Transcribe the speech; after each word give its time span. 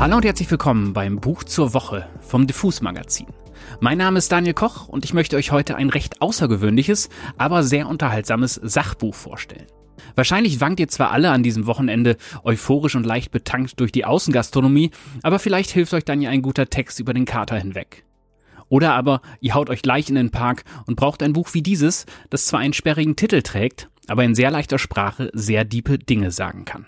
Hallo 0.00 0.16
und 0.16 0.24
herzlich 0.24 0.50
willkommen 0.50 0.94
beim 0.94 1.20
Buch 1.20 1.44
zur 1.44 1.74
Woche 1.74 2.08
vom 2.20 2.46
Diffus 2.46 2.80
Magazin. 2.80 3.26
Mein 3.80 3.98
Name 3.98 4.16
ist 4.16 4.32
Daniel 4.32 4.54
Koch 4.54 4.88
und 4.88 5.04
ich 5.04 5.12
möchte 5.12 5.36
euch 5.36 5.52
heute 5.52 5.76
ein 5.76 5.90
recht 5.90 6.22
außergewöhnliches, 6.22 7.10
aber 7.36 7.62
sehr 7.62 7.86
unterhaltsames 7.86 8.54
Sachbuch 8.54 9.14
vorstellen. 9.14 9.66
Wahrscheinlich 10.14 10.58
wankt 10.62 10.80
ihr 10.80 10.88
zwar 10.88 11.10
alle 11.10 11.30
an 11.30 11.42
diesem 11.42 11.66
Wochenende 11.66 12.16
euphorisch 12.44 12.94
und 12.94 13.04
leicht 13.04 13.30
betankt 13.30 13.78
durch 13.78 13.92
die 13.92 14.06
Außengastronomie, 14.06 14.90
aber 15.22 15.38
vielleicht 15.38 15.70
hilft 15.70 15.92
euch 15.92 16.06
dann 16.06 16.22
ja 16.22 16.30
ein 16.30 16.40
guter 16.40 16.70
Text 16.70 16.98
über 16.98 17.12
den 17.12 17.26
Kater 17.26 17.58
hinweg. 17.58 18.06
Oder 18.70 18.94
aber 18.94 19.20
ihr 19.40 19.52
haut 19.52 19.68
euch 19.68 19.82
gleich 19.82 20.08
in 20.08 20.14
den 20.14 20.30
Park 20.30 20.64
und 20.86 20.96
braucht 20.96 21.22
ein 21.22 21.34
Buch 21.34 21.50
wie 21.52 21.60
dieses, 21.60 22.06
das 22.30 22.46
zwar 22.46 22.60
einen 22.60 22.72
sperrigen 22.72 23.16
Titel 23.16 23.42
trägt, 23.42 23.90
aber 24.08 24.24
in 24.24 24.34
sehr 24.34 24.50
leichter 24.50 24.78
Sprache 24.78 25.30
sehr 25.34 25.66
diepe 25.66 25.98
Dinge 25.98 26.30
sagen 26.30 26.64
kann. 26.64 26.86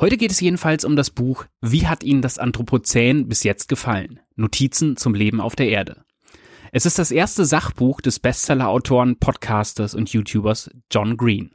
Heute 0.00 0.16
geht 0.16 0.30
es 0.30 0.40
jedenfalls 0.40 0.84
um 0.84 0.96
das 0.96 1.10
Buch 1.10 1.46
Wie 1.60 1.86
hat 1.86 2.02
Ihnen 2.02 2.22
das 2.22 2.38
Anthropozän 2.38 3.28
bis 3.28 3.42
jetzt 3.42 3.68
gefallen? 3.68 4.20
Notizen 4.36 4.96
zum 4.96 5.14
Leben 5.14 5.40
auf 5.40 5.56
der 5.56 5.68
Erde. 5.68 6.04
Es 6.72 6.86
ist 6.86 6.98
das 6.98 7.10
erste 7.12 7.44
Sachbuch 7.44 8.00
des 8.00 8.18
Bestsellerautoren, 8.18 9.18
Podcasters 9.18 9.94
und 9.94 10.12
YouTubers 10.12 10.70
John 10.90 11.16
Green. 11.16 11.54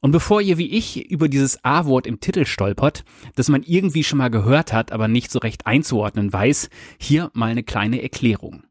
Und 0.00 0.10
bevor 0.10 0.40
ihr 0.40 0.58
wie 0.58 0.70
ich 0.70 1.10
über 1.10 1.28
dieses 1.28 1.64
A-Wort 1.64 2.06
im 2.06 2.20
Titel 2.20 2.44
stolpert, 2.44 3.04
das 3.36 3.48
man 3.48 3.62
irgendwie 3.62 4.04
schon 4.04 4.18
mal 4.18 4.30
gehört 4.30 4.72
hat, 4.72 4.92
aber 4.92 5.08
nicht 5.08 5.30
so 5.30 5.38
recht 5.38 5.66
einzuordnen 5.66 6.32
weiß, 6.32 6.70
hier 6.98 7.30
mal 7.34 7.50
eine 7.50 7.62
kleine 7.62 8.02
Erklärung. 8.02 8.64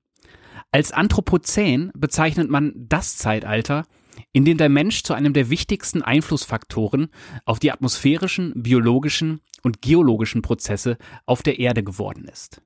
Als 0.72 0.94
Anthropozän 0.94 1.92
bezeichnet 1.94 2.50
man 2.50 2.74
das 2.76 3.18
Zeitalter, 3.18 3.86
in 4.32 4.46
dem 4.46 4.58
der 4.58 4.70
Mensch 4.70 5.04
zu 5.04 5.14
einem 5.14 5.34
der 5.34 5.50
wichtigsten 5.50 6.02
Einflussfaktoren 6.02 7.10
auf 7.46 7.60
die 7.60 7.72
atmosphärischen, 7.72 8.54
biologischen 8.56 9.42
und 9.64 9.82
geologischen 9.82 10.42
Prozesse 10.42 10.98
auf 11.26 11.44
der 11.44 11.60
Erde 11.60 11.84
geworden 11.84 12.26
ist. 12.26 12.62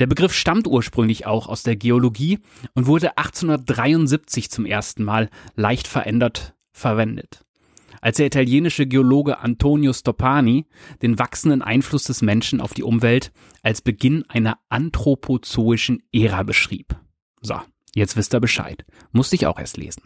Der 0.00 0.06
Begriff 0.06 0.34
stammt 0.34 0.66
ursprünglich 0.66 1.26
auch 1.26 1.46
aus 1.46 1.62
der 1.62 1.76
Geologie 1.76 2.40
und 2.74 2.86
wurde 2.86 3.16
1873 3.16 4.50
zum 4.50 4.66
ersten 4.66 5.04
Mal 5.04 5.30
leicht 5.54 5.86
verändert 5.86 6.54
verwendet. 6.72 7.44
Als 8.00 8.18
der 8.18 8.26
italienische 8.26 8.86
Geologe 8.86 9.38
Antonio 9.38 9.92
Stoppani 9.92 10.66
den 11.00 11.18
wachsenden 11.18 11.62
Einfluss 11.62 12.04
des 12.04 12.20
Menschen 12.20 12.60
auf 12.60 12.74
die 12.74 12.82
Umwelt 12.82 13.32
als 13.62 13.80
Beginn 13.80 14.24
einer 14.28 14.58
anthropozoischen 14.68 16.02
Ära 16.12 16.42
beschrieb. 16.42 16.96
So, 17.40 17.60
jetzt 17.94 18.16
wisst 18.16 18.34
ihr 18.34 18.40
Bescheid. 18.40 18.84
Musste 19.12 19.36
ich 19.36 19.46
auch 19.46 19.58
erst 19.58 19.78
lesen. 19.78 20.02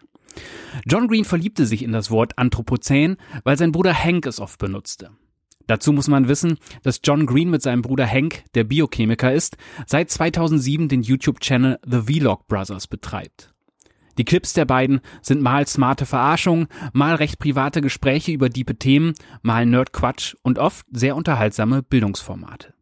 John 0.87 1.09
Green 1.09 1.25
verliebte 1.25 1.67
sich 1.67 1.83
in 1.83 1.93
das 1.93 2.11
Wort 2.11 2.39
Anthropozän, 2.39 3.17
weil 3.45 3.59
sein 3.59 3.73
Bruder 3.73 3.95
Hank 3.95 4.27
es 4.27 4.41
oft 4.41 4.59
benutzte. 4.59 5.11
Dazu 5.67 5.93
muss 5.93 6.09
man 6.09 6.29
wissen, 6.29 6.59
dass 6.83 7.01
John 7.05 7.27
Green 7.27 7.51
mit 7.51 7.63
seinem 7.63 7.83
Bruder 7.83 8.07
Hank, 8.07 8.45
der 8.55 8.65
Biochemiker 8.65 9.33
ist, 9.33 9.57
seit 9.87 10.11
2007 10.11 10.89
den 10.89 11.03
YouTube-Channel 11.03 11.79
The 11.87 12.01
Vlog 12.03 12.49
Brothers 12.49 12.87
betreibt. 12.87 13.53
Die 14.17 14.25
Clips 14.25 14.53
der 14.55 14.65
beiden 14.65 15.01
sind 15.23 15.43
mal 15.43 15.67
smarte 15.67 16.07
Verarschungen, 16.07 16.67
mal 16.93 17.15
recht 17.15 17.39
private 17.39 17.81
Gespräche 17.81 18.33
über 18.33 18.49
diepe 18.49 18.77
Themen, 18.77 19.13
mal 19.43 19.65
Nerdquatsch 19.65 20.35
und 20.43 20.59
oft 20.59 20.87
sehr 20.91 21.15
unterhaltsame 21.15 21.83
Bildungsformate. 21.83 22.75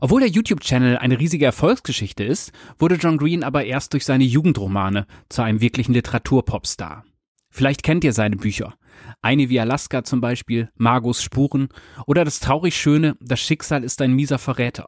Obwohl 0.00 0.20
der 0.20 0.30
YouTube-Channel 0.30 0.98
eine 0.98 1.18
riesige 1.18 1.44
Erfolgsgeschichte 1.44 2.24
ist, 2.24 2.52
wurde 2.78 2.96
John 2.96 3.18
Green 3.18 3.44
aber 3.44 3.64
erst 3.64 3.92
durch 3.92 4.04
seine 4.04 4.24
Jugendromane 4.24 5.06
zu 5.28 5.42
einem 5.42 5.60
wirklichen 5.60 5.92
Literaturpopstar. 5.92 7.04
Vielleicht 7.50 7.82
kennt 7.82 8.02
ihr 8.02 8.12
seine 8.12 8.36
Bücher. 8.36 8.74
Eine 9.22 9.48
wie 9.48 9.60
Alaska 9.60 10.02
zum 10.02 10.20
Beispiel, 10.20 10.70
Margos 10.74 11.22
Spuren 11.22 11.68
oder 12.06 12.24
das 12.24 12.40
traurig 12.40 12.76
Schöne 12.76 13.16
Das 13.20 13.40
Schicksal 13.40 13.84
ist 13.84 14.02
ein 14.02 14.12
mieser 14.12 14.38
Verräter, 14.38 14.86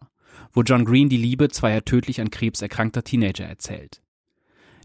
wo 0.53 0.63
John 0.63 0.85
Green 0.85 1.09
die 1.09 1.17
Liebe 1.17 1.49
zweier 1.49 1.85
tödlich 1.85 2.21
an 2.21 2.31
Krebs 2.31 2.63
erkrankter 2.63 3.05
Teenager 3.05 3.45
erzählt. 3.45 4.03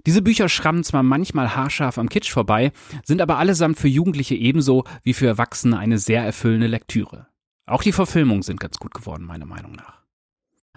Diese 0.06 0.22
Bücher 0.22 0.50
schrammen 0.50 0.84
zwar 0.84 1.04
manchmal 1.04 1.56
haarscharf 1.56 1.98
am 1.98 2.10
Kitsch 2.10 2.32
vorbei, 2.32 2.72
sind 3.04 3.22
aber 3.22 3.38
allesamt 3.38 3.78
für 3.78 3.88
Jugendliche 3.88 4.36
ebenso 4.36 4.84
wie 5.04 5.14
für 5.14 5.28
Erwachsene 5.28 5.78
eine 5.78 5.98
sehr 5.98 6.24
erfüllende 6.24 6.68
Lektüre. 6.68 7.28
Auch 7.66 7.84
die 7.84 7.92
Verfilmungen 7.92 8.42
sind 8.42 8.60
ganz 8.60 8.78
gut 8.78 8.94
geworden, 8.94 9.26
meiner 9.26 9.46
Meinung 9.46 9.74
nach. 9.74 10.01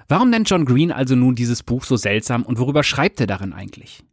Warum 0.08 0.30
nennt 0.30 0.50
John 0.50 0.66
Green 0.66 0.92
also 0.92 1.16
nun 1.16 1.34
dieses 1.34 1.62
Buch 1.62 1.84
so 1.84 1.96
seltsam 1.96 2.42
und 2.42 2.58
worüber 2.58 2.82
schreibt 2.82 3.20
er 3.20 3.26
darin 3.26 3.52
eigentlich? 3.52 4.04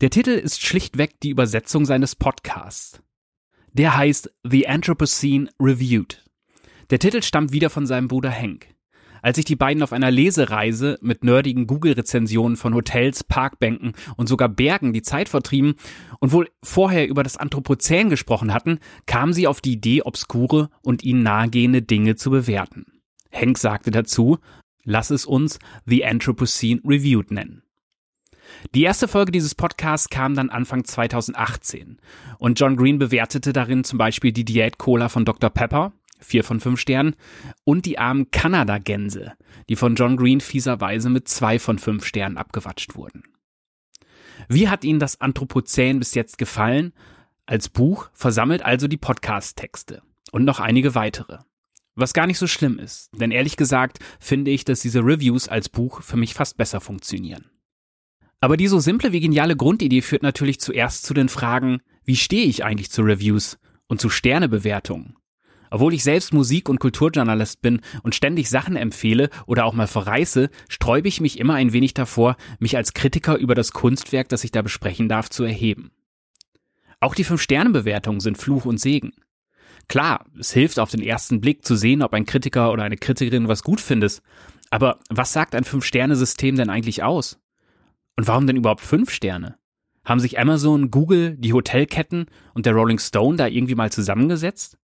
Der 0.00 0.10
Titel 0.10 0.30
ist 0.30 0.62
schlichtweg 0.62 1.20
die 1.20 1.30
Übersetzung 1.30 1.84
seines 1.84 2.16
Podcasts. 2.16 3.02
Der 3.72 3.96
heißt 3.96 4.32
The 4.42 4.66
Anthropocene 4.66 5.50
Reviewed. 5.60 6.24
Der 6.88 6.98
Titel 6.98 7.22
stammt 7.22 7.52
wieder 7.52 7.68
von 7.70 7.86
seinem 7.86 8.08
Bruder 8.08 8.32
Hank. 8.32 8.66
Als 9.22 9.36
sich 9.36 9.44
die 9.44 9.56
beiden 9.56 9.82
auf 9.82 9.92
einer 9.92 10.10
Lesereise 10.10 10.98
mit 11.02 11.22
nerdigen 11.22 11.66
Google-Rezensionen 11.66 12.56
von 12.56 12.74
Hotels, 12.74 13.22
Parkbänken 13.22 13.92
und 14.16 14.28
sogar 14.28 14.48
Bergen 14.48 14.94
die 14.94 15.02
Zeit 15.02 15.28
vertrieben 15.28 15.74
und 16.20 16.32
wohl 16.32 16.48
vorher 16.64 17.06
über 17.06 17.22
das 17.22 17.36
Anthropozän 17.36 18.08
gesprochen 18.08 18.54
hatten, 18.54 18.78
kamen 19.04 19.34
sie 19.34 19.46
auf 19.46 19.60
die 19.60 19.72
Idee, 19.72 20.02
obskure 20.02 20.70
und 20.82 21.04
ihnen 21.04 21.22
nahegehende 21.22 21.82
Dinge 21.82 22.16
zu 22.16 22.30
bewerten. 22.30 22.86
Hank 23.30 23.58
sagte 23.58 23.90
dazu, 23.90 24.38
Lass 24.90 25.10
es 25.10 25.24
uns 25.24 25.60
The 25.86 26.04
Anthropocene 26.04 26.80
Reviewed 26.84 27.30
nennen. 27.30 27.62
Die 28.74 28.82
erste 28.82 29.06
Folge 29.06 29.30
dieses 29.30 29.54
Podcasts 29.54 30.08
kam 30.08 30.34
dann 30.34 30.50
Anfang 30.50 30.82
2018 30.82 32.00
und 32.38 32.58
John 32.58 32.76
Green 32.76 32.98
bewertete 32.98 33.52
darin 33.52 33.84
zum 33.84 33.98
Beispiel 33.98 34.32
die 34.32 34.44
Diät-Cola 34.44 35.08
von 35.08 35.24
Dr. 35.24 35.48
Pepper, 35.48 35.92
vier 36.18 36.42
von 36.42 36.58
fünf 36.58 36.80
Sternen, 36.80 37.14
und 37.62 37.86
die 37.86 38.00
armen 38.00 38.32
Kanada-Gänse, 38.32 39.34
die 39.68 39.76
von 39.76 39.94
John 39.94 40.16
Green 40.16 40.40
fieserweise 40.40 41.08
mit 41.08 41.28
zwei 41.28 41.60
von 41.60 41.78
fünf 41.78 42.04
Sternen 42.04 42.36
abgewatscht 42.36 42.96
wurden. 42.96 43.22
Wie 44.48 44.68
hat 44.68 44.82
Ihnen 44.82 44.98
das 44.98 45.20
Anthropozän 45.20 46.00
bis 46.00 46.14
jetzt 46.14 46.36
gefallen? 46.36 46.94
Als 47.46 47.68
Buch 47.68 48.10
versammelt 48.12 48.64
also 48.64 48.88
die 48.88 48.96
Podcast-Texte 48.96 50.02
und 50.32 50.44
noch 50.44 50.58
einige 50.58 50.96
weitere. 50.96 51.38
Was 52.00 52.14
gar 52.14 52.26
nicht 52.26 52.38
so 52.38 52.46
schlimm 52.46 52.78
ist, 52.78 53.10
denn 53.12 53.30
ehrlich 53.30 53.58
gesagt 53.58 53.98
finde 54.18 54.50
ich, 54.50 54.64
dass 54.64 54.80
diese 54.80 55.00
Reviews 55.00 55.48
als 55.48 55.68
Buch 55.68 56.02
für 56.02 56.16
mich 56.16 56.32
fast 56.32 56.56
besser 56.56 56.80
funktionieren. 56.80 57.50
Aber 58.40 58.56
die 58.56 58.68
so 58.68 58.78
simple 58.78 59.12
wie 59.12 59.20
geniale 59.20 59.54
Grundidee 59.54 60.00
führt 60.00 60.22
natürlich 60.22 60.60
zuerst 60.60 61.04
zu 61.04 61.12
den 61.12 61.28
Fragen, 61.28 61.82
wie 62.04 62.16
stehe 62.16 62.46
ich 62.46 62.64
eigentlich 62.64 62.90
zu 62.90 63.02
Reviews 63.02 63.58
und 63.86 64.00
zu 64.00 64.08
Sternebewertungen? 64.08 65.18
Obwohl 65.70 65.92
ich 65.92 66.02
selbst 66.02 66.32
Musik- 66.32 66.70
und 66.70 66.80
Kulturjournalist 66.80 67.60
bin 67.60 67.82
und 68.02 68.14
ständig 68.14 68.48
Sachen 68.48 68.76
empfehle 68.76 69.28
oder 69.44 69.66
auch 69.66 69.74
mal 69.74 69.86
verreiße, 69.86 70.48
sträube 70.70 71.06
ich 71.06 71.20
mich 71.20 71.38
immer 71.38 71.52
ein 71.52 71.74
wenig 71.74 71.92
davor, 71.92 72.38
mich 72.60 72.78
als 72.78 72.94
Kritiker 72.94 73.36
über 73.36 73.54
das 73.54 73.72
Kunstwerk, 73.72 74.30
das 74.30 74.42
ich 74.42 74.52
da 74.52 74.62
besprechen 74.62 75.10
darf, 75.10 75.28
zu 75.28 75.44
erheben. 75.44 75.90
Auch 76.98 77.14
die 77.14 77.24
Fünf-Sterne-Bewertungen 77.24 78.20
sind 78.20 78.38
Fluch 78.38 78.64
und 78.64 78.80
Segen. 78.80 79.12
Klar, 79.90 80.24
es 80.38 80.52
hilft 80.52 80.78
auf 80.78 80.92
den 80.92 81.02
ersten 81.02 81.40
Blick 81.40 81.64
zu 81.64 81.74
sehen, 81.74 82.02
ob 82.02 82.14
ein 82.14 82.24
Kritiker 82.24 82.70
oder 82.70 82.84
eine 82.84 82.96
Kritikerin 82.96 83.48
was 83.48 83.64
gut 83.64 83.80
findet. 83.80 84.22
Aber 84.70 85.00
was 85.08 85.32
sagt 85.32 85.52
ein 85.52 85.64
Fünf-Sterne-System 85.64 86.54
denn 86.54 86.70
eigentlich 86.70 87.02
aus? 87.02 87.40
Und 88.16 88.28
warum 88.28 88.46
denn 88.46 88.54
überhaupt 88.54 88.82
fünf 88.82 89.10
Sterne? 89.10 89.56
Haben 90.04 90.20
sich 90.20 90.38
Amazon, 90.38 90.92
Google, 90.92 91.36
die 91.36 91.52
Hotelketten 91.52 92.26
und 92.54 92.66
der 92.66 92.74
Rolling 92.74 93.00
Stone 93.00 93.36
da 93.36 93.48
irgendwie 93.48 93.74
mal 93.74 93.90
zusammengesetzt? 93.90 94.78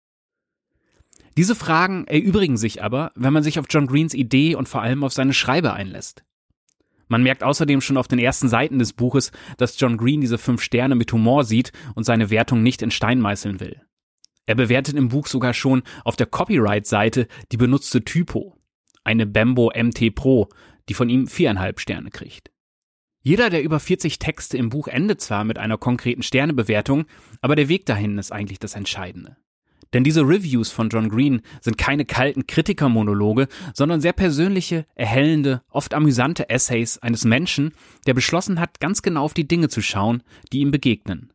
Diese 1.37 1.55
Fragen 1.55 2.07
erübrigen 2.07 2.57
sich 2.57 2.83
aber, 2.83 3.13
wenn 3.15 3.35
man 3.35 3.43
sich 3.43 3.59
auf 3.59 3.67
John 3.69 3.87
Greens 3.87 4.15
Idee 4.15 4.55
und 4.55 4.71
vor 4.71 4.81
allem 4.81 5.05
auf 5.05 5.13
seine 5.13 5.35
Schreibe 5.35 5.75
einlässt. 5.75 6.25
Man 7.09 7.23
merkt 7.23 7.43
außerdem 7.45 7.83
schon 7.83 7.99
auf 7.99 8.09
den 8.09 8.19
ersten 8.19 8.49
Seiten 8.49 8.79
des 8.79 8.95
Buches, 8.95 9.33
dass 9.59 9.79
John 9.79 9.99
Green 9.99 10.23
diese 10.23 10.39
fünf 10.39 10.63
Sterne 10.63 10.95
mit 10.95 11.13
Humor 11.13 11.45
sieht 11.45 11.73
und 11.95 12.05
seine 12.05 12.31
Wertung 12.31 12.63
nicht 12.63 12.81
in 12.81 12.91
Stein 12.91 13.21
meißeln 13.21 13.61
will. 13.61 13.83
Er 14.47 14.55
bewertet 14.55 14.97
im 14.97 15.09
Buch 15.09 15.27
sogar 15.27 15.55
schon 15.55 15.83
auf 16.05 16.17
der 16.17 16.27
Copyright-Seite 16.27 17.29
die 17.53 17.57
benutzte 17.57 18.05
Typo, 18.05 18.59
eine 19.03 19.27
Bembo 19.27 19.73
MT 19.75 20.15
Pro, 20.15 20.49
die 20.89 20.95
von 20.95 21.09
ihm 21.09 21.27
viereinhalb 21.27 21.81
Sterne 21.81 22.11
kriegt. 22.11 22.51
Jeder 23.23 23.49
der 23.49 23.63
über 23.63 23.81
40 23.81 24.19
Texte 24.19 24.59
im 24.59 24.69
Buch 24.69 24.87
endet 24.87 25.23
zwar 25.23 25.45
mit 25.45 25.59
einer 25.59 25.79
konkreten 25.79 26.23
Sternebewertung, 26.23 27.07
aber 27.41 27.57
der 27.57 27.71
Weg 27.71 27.87
dahin 27.87 28.19
ist 28.19 28.33
eigentlich 28.33 28.59
das 28.59 28.75
Entscheidende. 28.75 29.39
Denn 29.95 30.05
diese 30.05 30.23
Reviews 30.23 30.71
von 30.71 30.91
John 30.91 31.09
Green 31.09 31.41
sind 31.63 31.79
keine 31.79 32.05
kalten 32.05 32.47
Kritikermonologe, 32.47 33.49
sondern 33.73 34.01
sehr 34.01 34.13
persönliche, 34.13 34.87
erhellende, 34.95 35.63
oft 35.71 35.95
amüsante 35.95 36.51
Essays 36.51 36.99
eines 36.99 37.25
Menschen, 37.25 37.73
der 38.07 38.13
beschlossen 38.13 38.61
hat, 38.61 38.81
ganz 38.81 39.01
genau 39.01 39.23
auf 39.23 39.35
die 39.35 39.49
Dinge 39.49 39.69
zu 39.69 39.81
schauen, 39.81 40.23
die 40.53 40.59
ihm 40.59 40.73
begegnen. 40.73 41.33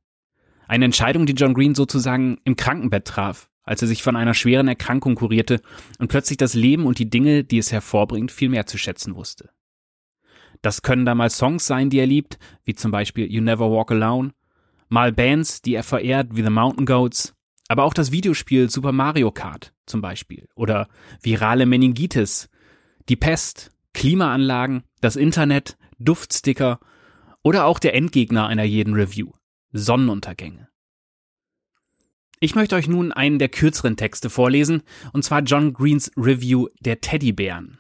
Eine 0.70 0.86
Entscheidung, 0.86 1.26
die 1.26 1.34
John 1.34 1.56
Green 1.56 1.74
sozusagen 1.74 2.38
im 2.44 2.56
Krankenbett 2.56 3.06
traf, 3.06 3.50
als 3.64 3.82
er 3.82 3.88
sich 3.88 4.04
von 4.04 4.16
einer 4.16 4.36
schweren 4.36 4.68
Erkrankung 4.68 5.16
kurierte 5.16 5.62
und 5.98 6.10
plötzlich 6.10 6.38
das 6.38 6.54
Leben 6.54 6.86
und 6.86 7.00
die 7.00 7.10
Dinge, 7.10 7.44
die 7.44 7.58
es 7.58 7.72
hervorbringt, 7.72 8.32
viel 8.32 8.50
mehr 8.50 8.68
zu 8.68 8.78
schätzen 8.78 9.16
wusste. 9.16 9.50
Das 10.62 10.84
können 10.84 11.08
da 11.08 11.16
mal 11.16 11.32
Songs 11.32 11.66
sein, 11.66 11.90
die 11.90 11.98
er 11.98 12.06
liebt, 12.06 12.38
wie 12.66 12.76
zum 12.76 12.92
Beispiel 12.92 13.26
You 13.26 13.42
Never 13.42 13.72
Walk 13.72 13.90
Alone, 13.90 14.32
mal 14.90 15.12
Bands, 15.12 15.64
die 15.64 15.74
er 15.74 15.82
verehrt, 15.82 16.36
wie 16.36 16.44
The 16.44 16.52
Mountain 16.52 16.86
Goats, 16.86 17.34
Aber 17.68 17.84
auch 17.84 17.96
das 17.96 18.12
Videospiel 18.12 18.70
Super 18.70 18.92
Mario 18.92 19.32
Kart 19.32 19.74
zum 19.88 20.02
Beispiel 20.02 20.50
oder 20.54 20.88
virale 21.20 21.66
Meningitis, 21.66 22.48
die 23.10 23.16
Pest, 23.16 23.72
Klimaanlagen, 23.96 24.84
das 25.02 25.16
Internet, 25.16 25.80
Duftsticker 25.98 26.80
oder 27.42 27.66
auch 27.66 27.80
der 27.80 27.96
Endgegner 27.96 28.46
einer 28.46 28.66
jeden 28.66 28.94
Review, 28.94 29.32
Sonnenuntergänge. 29.72 30.70
Ich 32.40 32.56
möchte 32.56 32.76
euch 32.76 32.88
nun 32.88 33.12
einen 33.12 33.38
der 33.38 33.50
kürzeren 33.50 33.98
Texte 33.98 34.30
vorlesen, 34.30 34.84
und 35.12 35.24
zwar 35.24 35.42
John 35.42 35.74
Greens 35.74 36.12
Review 36.16 36.68
der 36.80 37.02
Teddybären. 37.02 37.80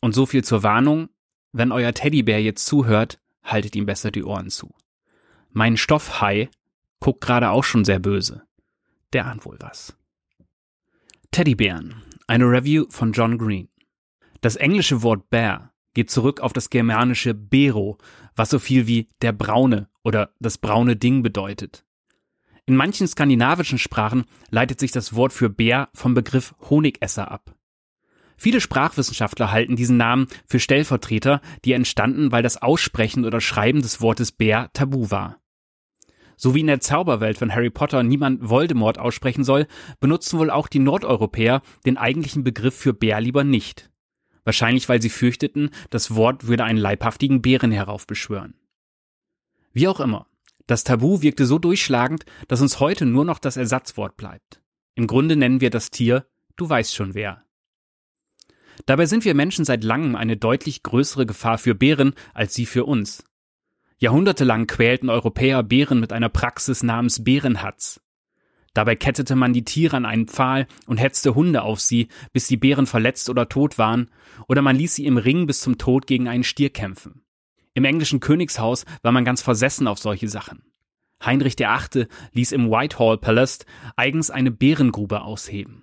Und 0.00 0.14
so 0.14 0.26
viel 0.26 0.44
zur 0.44 0.62
Warnung, 0.62 1.08
wenn 1.52 1.72
euer 1.72 1.94
Teddybär 1.94 2.42
jetzt 2.42 2.66
zuhört, 2.66 3.20
haltet 3.42 3.74
ihm 3.74 3.86
besser 3.86 4.10
die 4.10 4.24
Ohren 4.24 4.50
zu. 4.50 4.74
Mein 5.50 5.76
Stoffhai 5.76 6.50
guckt 7.00 7.22
gerade 7.22 7.50
auch 7.50 7.64
schon 7.64 7.84
sehr 7.84 7.98
böse. 7.98 8.42
Der 9.14 9.26
ahnt 9.26 9.46
wohl 9.46 9.56
was. 9.60 9.96
Teddybären, 11.30 12.02
eine 12.26 12.44
Review 12.44 12.84
von 12.90 13.12
John 13.12 13.38
Green. 13.38 13.68
Das 14.42 14.56
englische 14.56 15.02
Wort 15.02 15.30
bear 15.30 15.72
geht 15.98 16.12
zurück 16.12 16.38
auf 16.38 16.52
das 16.52 16.70
germanische 16.70 17.34
bero, 17.34 17.98
was 18.36 18.50
so 18.50 18.60
viel 18.60 18.86
wie 18.86 19.08
der 19.20 19.32
braune 19.32 19.88
oder 20.04 20.30
das 20.38 20.56
braune 20.56 20.94
Ding 20.94 21.24
bedeutet. 21.24 21.84
In 22.66 22.76
manchen 22.76 23.08
skandinavischen 23.08 23.78
Sprachen 23.78 24.24
leitet 24.48 24.78
sich 24.78 24.92
das 24.92 25.16
Wort 25.16 25.32
für 25.32 25.50
Bär 25.50 25.88
vom 25.94 26.14
Begriff 26.14 26.54
Honigesser 26.70 27.32
ab. 27.32 27.56
Viele 28.36 28.60
Sprachwissenschaftler 28.60 29.50
halten 29.50 29.74
diesen 29.74 29.96
Namen 29.96 30.28
für 30.46 30.60
Stellvertreter, 30.60 31.40
die 31.64 31.72
entstanden, 31.72 32.30
weil 32.30 32.44
das 32.44 32.62
Aussprechen 32.62 33.24
oder 33.24 33.40
Schreiben 33.40 33.82
des 33.82 34.00
Wortes 34.00 34.30
Bär 34.30 34.70
tabu 34.74 35.10
war. 35.10 35.40
So 36.36 36.54
wie 36.54 36.60
in 36.60 36.68
der 36.68 36.78
Zauberwelt 36.78 37.38
von 37.38 37.52
Harry 37.52 37.70
Potter 37.70 38.04
niemand 38.04 38.48
Voldemort 38.48 39.00
aussprechen 39.00 39.42
soll, 39.42 39.66
benutzen 39.98 40.38
wohl 40.38 40.50
auch 40.50 40.68
die 40.68 40.78
Nordeuropäer 40.78 41.60
den 41.84 41.96
eigentlichen 41.96 42.44
Begriff 42.44 42.76
für 42.76 42.94
Bär 42.94 43.20
lieber 43.20 43.42
nicht. 43.42 43.87
Wahrscheinlich, 44.48 44.88
weil 44.88 45.02
sie 45.02 45.10
fürchteten, 45.10 45.68
das 45.90 46.14
Wort 46.14 46.46
würde 46.46 46.64
einen 46.64 46.78
leibhaftigen 46.78 47.42
Bären 47.42 47.70
heraufbeschwören. 47.70 48.54
Wie 49.74 49.86
auch 49.86 50.00
immer. 50.00 50.26
Das 50.66 50.84
Tabu 50.84 51.20
wirkte 51.20 51.44
so 51.44 51.58
durchschlagend, 51.58 52.24
dass 52.48 52.62
uns 52.62 52.80
heute 52.80 53.04
nur 53.04 53.26
noch 53.26 53.40
das 53.40 53.58
Ersatzwort 53.58 54.16
bleibt. 54.16 54.62
Im 54.94 55.06
Grunde 55.06 55.36
nennen 55.36 55.60
wir 55.60 55.68
das 55.68 55.90
Tier, 55.90 56.24
du 56.56 56.66
weißt 56.66 56.94
schon 56.94 57.12
wer. 57.12 57.44
Dabei 58.86 59.04
sind 59.04 59.26
wir 59.26 59.34
Menschen 59.34 59.66
seit 59.66 59.84
langem 59.84 60.16
eine 60.16 60.38
deutlich 60.38 60.82
größere 60.82 61.26
Gefahr 61.26 61.58
für 61.58 61.74
Bären 61.74 62.14
als 62.32 62.54
sie 62.54 62.64
für 62.64 62.86
uns. 62.86 63.24
Jahrhundertelang 63.98 64.66
quälten 64.66 65.10
Europäer 65.10 65.62
Bären 65.62 66.00
mit 66.00 66.14
einer 66.14 66.30
Praxis 66.30 66.82
namens 66.82 67.22
Bärenhatz. 67.22 68.00
Dabei 68.78 68.94
kettete 68.94 69.34
man 69.34 69.52
die 69.52 69.64
Tiere 69.64 69.96
an 69.96 70.04
einen 70.04 70.28
Pfahl 70.28 70.68
und 70.86 70.98
hetzte 70.98 71.34
Hunde 71.34 71.62
auf 71.62 71.80
sie, 71.80 72.06
bis 72.32 72.46
die 72.46 72.56
Bären 72.56 72.86
verletzt 72.86 73.28
oder 73.28 73.48
tot 73.48 73.76
waren, 73.76 74.08
oder 74.46 74.62
man 74.62 74.76
ließ 74.76 74.94
sie 74.94 75.04
im 75.04 75.16
Ring 75.16 75.48
bis 75.48 75.62
zum 75.62 75.78
Tod 75.78 76.06
gegen 76.06 76.28
einen 76.28 76.44
Stier 76.44 76.70
kämpfen. 76.70 77.24
Im 77.74 77.84
englischen 77.84 78.20
Königshaus 78.20 78.84
war 79.02 79.10
man 79.10 79.24
ganz 79.24 79.42
versessen 79.42 79.88
auf 79.88 79.98
solche 79.98 80.28
Sachen. 80.28 80.62
Heinrich 81.24 81.58
VIII. 81.58 82.06
ließ 82.34 82.52
im 82.52 82.70
Whitehall 82.70 83.18
Palast 83.18 83.66
eigens 83.96 84.30
eine 84.30 84.52
Bärengrube 84.52 85.22
ausheben. 85.22 85.82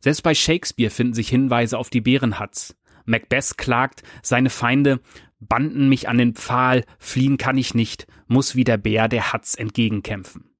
Selbst 0.00 0.22
bei 0.22 0.34
Shakespeare 0.34 0.88
finden 0.88 1.12
sich 1.12 1.28
Hinweise 1.28 1.76
auf 1.76 1.90
die 1.90 2.00
Bärenhatz. 2.00 2.74
Macbeth 3.04 3.58
klagt, 3.58 4.04
seine 4.22 4.48
Feinde 4.48 5.00
banden 5.38 5.90
mich 5.90 6.08
an 6.08 6.16
den 6.16 6.32
Pfahl, 6.32 6.86
fliehen 6.98 7.36
kann 7.36 7.58
ich 7.58 7.74
nicht, 7.74 8.06
muss 8.26 8.56
wie 8.56 8.64
der 8.64 8.78
Bär 8.78 9.06
der 9.08 9.34
Hatz 9.34 9.54
entgegenkämpfen. 9.54 10.53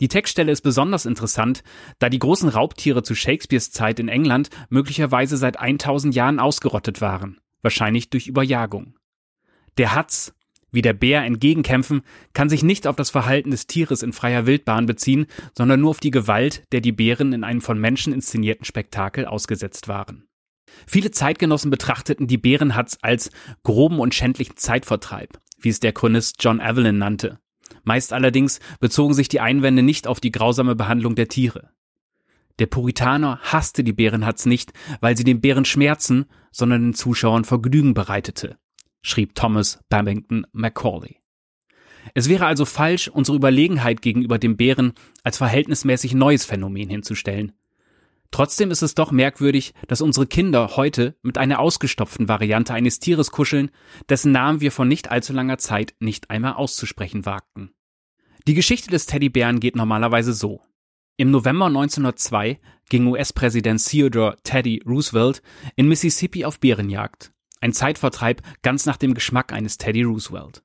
Die 0.00 0.08
Textstelle 0.08 0.50
ist 0.50 0.62
besonders 0.62 1.06
interessant, 1.06 1.62
da 1.98 2.08
die 2.08 2.18
großen 2.18 2.48
Raubtiere 2.48 3.02
zu 3.02 3.14
Shakespeares 3.14 3.70
Zeit 3.70 4.00
in 4.00 4.08
England 4.08 4.50
möglicherweise 4.68 5.36
seit 5.36 5.58
1000 5.58 6.14
Jahren 6.14 6.40
ausgerottet 6.40 7.00
waren, 7.00 7.38
wahrscheinlich 7.62 8.10
durch 8.10 8.26
Überjagung. 8.26 8.96
Der 9.78 9.94
Hatz, 9.94 10.34
wie 10.70 10.82
der 10.82 10.92
Bär 10.92 11.24
entgegenkämpfen, 11.24 12.02
kann 12.32 12.48
sich 12.48 12.62
nicht 12.62 12.86
auf 12.86 12.96
das 12.96 13.10
Verhalten 13.10 13.52
des 13.52 13.66
Tieres 13.66 14.02
in 14.02 14.12
freier 14.12 14.46
Wildbahn 14.46 14.86
beziehen, 14.86 15.26
sondern 15.56 15.80
nur 15.80 15.90
auf 15.90 16.00
die 16.00 16.10
Gewalt, 16.10 16.64
der 16.72 16.80
die 16.80 16.92
Bären 16.92 17.32
in 17.32 17.44
einem 17.44 17.60
von 17.60 17.78
Menschen 17.78 18.12
inszenierten 18.12 18.64
Spektakel 18.64 19.26
ausgesetzt 19.26 19.86
waren. 19.86 20.26
Viele 20.86 21.12
Zeitgenossen 21.12 21.70
betrachteten 21.70 22.26
die 22.26 22.38
Bärenhatz 22.38 22.98
als 23.00 23.30
groben 23.62 24.00
und 24.00 24.14
schändlichen 24.14 24.56
Zeitvertreib, 24.56 25.38
wie 25.60 25.68
es 25.68 25.78
der 25.78 25.92
Chronist 25.92 26.36
John 26.40 26.60
Evelyn 26.60 26.98
nannte. 26.98 27.38
Meist 27.82 28.12
allerdings 28.12 28.60
bezogen 28.80 29.14
sich 29.14 29.28
die 29.28 29.40
Einwände 29.40 29.82
nicht 29.82 30.06
auf 30.06 30.20
die 30.20 30.32
grausame 30.32 30.74
Behandlung 30.74 31.14
der 31.14 31.28
Tiere. 31.28 31.70
Der 32.58 32.66
Puritaner 32.66 33.40
hasste 33.42 33.82
die 33.82 33.92
Bärenhatz 33.92 34.46
nicht, 34.46 34.72
weil 35.00 35.16
sie 35.16 35.24
den 35.24 35.40
Bären 35.40 35.64
Schmerzen, 35.64 36.26
sondern 36.52 36.82
den 36.82 36.94
Zuschauern 36.94 37.44
Vergnügen 37.44 37.94
bereitete 37.94 38.58
schrieb 39.04 39.34
Thomas 39.34 39.78
Babington 39.88 40.46
Macaulay. 40.52 41.16
Es 42.14 42.28
wäre 42.28 42.46
also 42.46 42.64
falsch, 42.64 43.08
unsere 43.08 43.36
Überlegenheit 43.36 44.02
gegenüber 44.02 44.38
dem 44.38 44.56
Bären 44.56 44.94
als 45.22 45.36
verhältnismäßig 45.36 46.14
neues 46.14 46.44
Phänomen 46.44 46.90
hinzustellen. 46.90 47.52
Trotzdem 48.34 48.72
ist 48.72 48.82
es 48.82 48.96
doch 48.96 49.12
merkwürdig, 49.12 49.74
dass 49.86 50.00
unsere 50.00 50.26
Kinder 50.26 50.72
heute 50.74 51.14
mit 51.22 51.38
einer 51.38 51.60
ausgestopften 51.60 52.26
Variante 52.26 52.74
eines 52.74 52.98
Tieres 52.98 53.30
kuscheln, 53.30 53.70
dessen 54.08 54.32
Namen 54.32 54.60
wir 54.60 54.72
vor 54.72 54.84
nicht 54.84 55.08
allzu 55.08 55.32
langer 55.32 55.56
Zeit 55.58 55.94
nicht 56.00 56.30
einmal 56.30 56.54
auszusprechen 56.54 57.26
wagten. 57.26 57.70
Die 58.48 58.54
Geschichte 58.54 58.90
des 58.90 59.06
Teddybären 59.06 59.60
geht 59.60 59.76
normalerweise 59.76 60.32
so. 60.32 60.62
Im 61.16 61.30
November 61.30 61.66
1902 61.66 62.58
ging 62.88 63.06
US-Präsident 63.06 63.86
Theodore 63.86 64.36
Teddy 64.42 64.82
Roosevelt 64.84 65.40
in 65.76 65.86
Mississippi 65.86 66.44
auf 66.44 66.58
Bärenjagd 66.58 67.30
ein 67.60 67.72
Zeitvertreib 67.72 68.42
ganz 68.62 68.84
nach 68.84 68.96
dem 68.96 69.14
Geschmack 69.14 69.52
eines 69.52 69.78
Teddy 69.78 70.02
Roosevelt. 70.02 70.64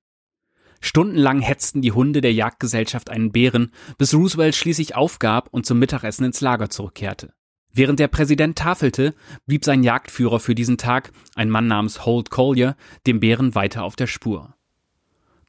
Stundenlang 0.82 1.40
hetzten 1.40 1.84
die 1.84 1.92
Hunde 1.92 2.22
der 2.22 2.34
Jagdgesellschaft 2.34 3.12
einen 3.12 3.32
Bären, 3.32 3.72
bis 4.00 4.16
Roosevelt 4.16 4.56
schließlich 4.56 4.96
aufgab 4.96 5.50
und 5.52 5.68
zum 5.68 5.78
Mittagessen 5.78 6.26
ins 6.26 6.42
Lager 6.42 6.72
zurückkehrte. 6.72 7.32
Während 7.72 8.00
der 8.00 8.08
Präsident 8.08 8.58
tafelte, 8.58 9.14
blieb 9.46 9.64
sein 9.64 9.84
Jagdführer 9.84 10.40
für 10.40 10.56
diesen 10.56 10.78
Tag, 10.78 11.12
ein 11.36 11.50
Mann 11.50 11.68
namens 11.68 12.06
Holt 12.06 12.30
Collier, 12.30 12.76
dem 13.06 13.20
Bären 13.20 13.56
weiter 13.56 13.84
auf 13.84 13.96
der 13.96 14.08
Spur. 14.08 14.56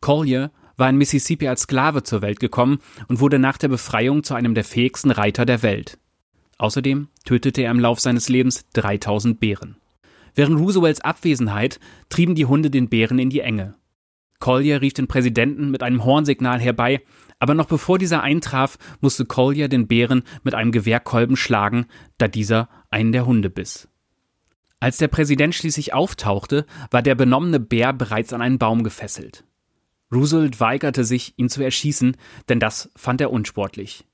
Collier 0.00 0.50
war 0.76 0.88
in 0.88 0.96
Mississippi 0.96 1.48
als 1.48 1.62
Sklave 1.62 2.02
zur 2.02 2.22
Welt 2.22 2.40
gekommen 2.40 2.78
und 3.08 3.20
wurde 3.20 3.38
nach 3.38 3.58
der 3.58 3.68
Befreiung 3.68 4.24
zu 4.24 4.34
einem 4.34 4.54
der 4.54 4.64
fähigsten 4.64 5.10
Reiter 5.10 5.44
der 5.44 5.62
Welt. 5.62 5.98
Außerdem 6.58 7.08
tötete 7.24 7.62
er 7.62 7.70
im 7.70 7.80
Lauf 7.80 8.00
seines 8.00 8.28
Lebens 8.28 8.66
3000 8.72 9.40
Bären. 9.40 9.76
Während 10.34 10.60
Roosevelts 10.60 11.00
Abwesenheit 11.00 11.80
trieben 12.08 12.34
die 12.34 12.46
Hunde 12.46 12.70
den 12.70 12.88
Bären 12.88 13.18
in 13.18 13.30
die 13.30 13.40
Enge. 13.40 13.74
Collier 14.38 14.80
rief 14.80 14.94
den 14.94 15.06
Präsidenten 15.06 15.70
mit 15.70 15.82
einem 15.82 16.04
Hornsignal 16.04 16.60
herbei, 16.60 17.02
aber 17.40 17.54
noch 17.54 17.66
bevor 17.66 17.98
dieser 17.98 18.22
eintraf, 18.22 18.78
musste 19.00 19.24
Collier 19.24 19.68
den 19.68 19.88
Bären 19.88 20.22
mit 20.44 20.54
einem 20.54 20.70
Gewehrkolben 20.70 21.36
schlagen, 21.36 21.86
da 22.18 22.28
dieser 22.28 22.68
einen 22.90 23.10
der 23.10 23.26
Hunde 23.26 23.50
biss. 23.50 23.88
Als 24.78 24.98
der 24.98 25.08
Präsident 25.08 25.54
schließlich 25.54 25.92
auftauchte, 25.92 26.64
war 26.92 27.02
der 27.02 27.16
benommene 27.16 27.58
Bär 27.58 27.92
bereits 27.92 28.32
an 28.32 28.40
einen 28.40 28.58
Baum 28.58 28.84
gefesselt. 28.84 29.44
Roosevelt 30.12 30.60
weigerte 30.60 31.04
sich, 31.04 31.34
ihn 31.36 31.48
zu 31.48 31.62
erschießen, 31.62 32.16
denn 32.48 32.60
das 32.60 32.90
fand 32.94 33.20
er 33.20 33.32
unsportlich. 33.32 34.06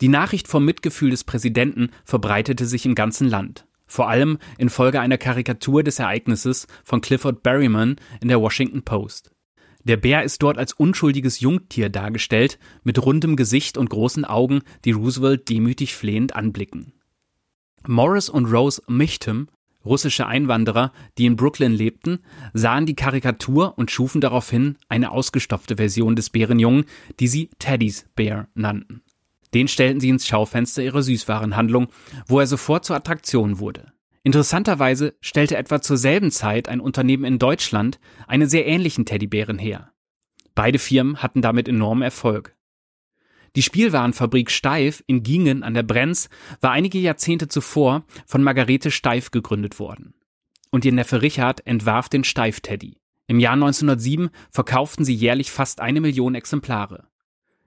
Die 0.00 0.08
Nachricht 0.08 0.46
vom 0.46 0.64
Mitgefühl 0.64 1.10
des 1.10 1.24
Präsidenten 1.24 1.90
verbreitete 2.04 2.64
sich 2.64 2.86
im 2.86 2.94
ganzen 2.94 3.28
Land 3.28 3.66
vor 3.90 4.08
allem 4.08 4.38
infolge 4.56 5.00
einer 5.00 5.18
Karikatur 5.18 5.82
des 5.82 5.98
Ereignisses 5.98 6.68
von 6.84 7.00
Clifford 7.00 7.42
Berryman 7.42 7.96
in 8.20 8.28
der 8.28 8.40
Washington 8.40 8.82
Post. 8.82 9.32
Der 9.84 9.96
Bär 9.96 10.22
ist 10.22 10.42
dort 10.42 10.58
als 10.58 10.72
unschuldiges 10.72 11.40
Jungtier 11.40 11.88
dargestellt, 11.88 12.58
mit 12.84 13.04
rundem 13.04 13.36
Gesicht 13.36 13.78
und 13.78 13.90
großen 13.90 14.24
Augen, 14.24 14.60
die 14.84 14.92
Roosevelt 14.92 15.48
demütig 15.48 15.94
flehend 15.94 16.36
anblicken. 16.36 16.92
Morris 17.86 18.28
und 18.28 18.46
Rose 18.46 18.82
Michtem, 18.88 19.48
russische 19.84 20.26
Einwanderer, 20.26 20.92
die 21.16 21.24
in 21.24 21.36
Brooklyn 21.36 21.72
lebten, 21.72 22.18
sahen 22.52 22.84
die 22.84 22.94
Karikatur 22.94 23.78
und 23.78 23.90
schufen 23.90 24.20
daraufhin 24.20 24.76
eine 24.88 25.10
ausgestopfte 25.12 25.76
Version 25.76 26.14
des 26.14 26.30
Bärenjungen, 26.30 26.84
die 27.18 27.28
sie 27.28 27.50
Teddy's 27.58 28.06
Bear 28.14 28.48
nannten. 28.54 29.02
Den 29.54 29.66
stellten 29.66 30.00
sie 30.00 30.10
ins 30.10 30.26
Schaufenster 30.26 30.82
ihrer 30.82 31.02
Süßwarenhandlung, 31.02 31.88
wo 32.26 32.38
er 32.38 32.46
sofort 32.46 32.84
zur 32.84 32.96
Attraktion 32.96 33.58
wurde. 33.58 33.92
Interessanterweise 34.22 35.14
stellte 35.20 35.56
etwa 35.56 35.80
zur 35.80 35.96
selben 35.96 36.30
Zeit 36.30 36.68
ein 36.68 36.80
Unternehmen 36.80 37.24
in 37.24 37.38
Deutschland 37.38 37.98
einen 38.26 38.48
sehr 38.48 38.66
ähnlichen 38.66 39.06
Teddybären 39.06 39.58
her. 39.58 39.92
Beide 40.54 40.78
Firmen 40.78 41.22
hatten 41.22 41.40
damit 41.40 41.68
enormen 41.68 42.02
Erfolg. 42.02 42.54
Die 43.56 43.62
Spielwarenfabrik 43.62 44.50
Steif 44.50 45.02
in 45.06 45.22
Gingen 45.22 45.62
an 45.62 45.74
der 45.74 45.82
Brenz 45.82 46.28
war 46.60 46.70
einige 46.70 46.98
Jahrzehnte 46.98 47.48
zuvor 47.48 48.04
von 48.26 48.42
Margarete 48.42 48.90
Steif 48.90 49.30
gegründet 49.30 49.80
worden. 49.80 50.14
Und 50.70 50.84
ihr 50.84 50.92
Neffe 50.92 51.22
Richard 51.22 51.66
entwarf 51.66 52.08
den 52.08 52.22
Steif-Teddy. 52.22 52.98
Im 53.26 53.40
Jahr 53.40 53.54
1907 53.54 54.30
verkauften 54.50 55.04
sie 55.04 55.14
jährlich 55.14 55.50
fast 55.50 55.80
eine 55.80 56.00
Million 56.00 56.34
Exemplare. 56.34 57.08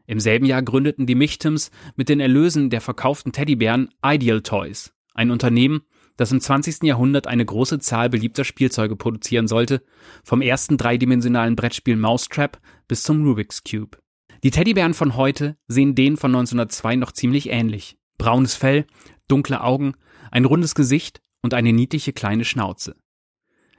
Im 0.05 0.19
selben 0.19 0.45
Jahr 0.45 0.61
gründeten 0.61 1.05
die 1.05 1.15
Michtims 1.15 1.71
mit 1.95 2.09
den 2.09 2.19
Erlösen 2.19 2.69
der 2.69 2.81
verkauften 2.81 3.31
Teddybären 3.31 3.89
Ideal 4.05 4.41
Toys, 4.41 4.93
ein 5.13 5.31
Unternehmen, 5.31 5.81
das 6.17 6.31
im 6.31 6.39
20. 6.39 6.83
Jahrhundert 6.83 7.27
eine 7.27 7.45
große 7.45 7.79
Zahl 7.79 8.09
beliebter 8.09 8.43
Spielzeuge 8.43 8.95
produzieren 8.95 9.47
sollte, 9.47 9.83
vom 10.23 10.41
ersten 10.41 10.77
dreidimensionalen 10.77 11.55
Brettspiel 11.55 11.95
Mousetrap 11.95 12.59
bis 12.87 13.03
zum 13.03 13.23
Rubik's 13.23 13.63
Cube. 13.63 13.97
Die 14.43 14.51
Teddybären 14.51 14.93
von 14.93 15.15
heute 15.15 15.57
sehen 15.67 15.95
denen 15.95 16.17
von 16.17 16.31
1902 16.31 16.97
noch 16.97 17.11
ziemlich 17.11 17.49
ähnlich. 17.49 17.97
Braunes 18.17 18.55
Fell, 18.55 18.85
dunkle 19.27 19.61
Augen, 19.61 19.93
ein 20.31 20.45
rundes 20.45 20.75
Gesicht 20.75 21.21
und 21.41 21.53
eine 21.53 21.73
niedliche 21.73 22.13
kleine 22.13 22.45
Schnauze. 22.45 22.95